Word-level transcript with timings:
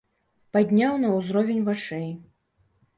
Падняў 0.57 0.97
на 1.05 1.13
ўзровень 1.17 1.63
вачэй. 1.71 2.11